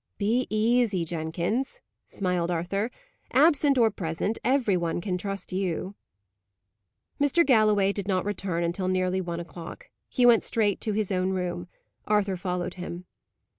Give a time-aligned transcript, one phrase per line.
[0.17, 2.89] "Be easy, Jenkins," smiled Arthur.
[3.33, 5.93] "Absent or present, every one can trust you."
[7.21, 7.45] Mr.
[7.45, 9.91] Galloway did not return until nearly one o'clock.
[10.09, 11.67] He went straight to his own room.
[12.07, 13.05] Arthur followed him.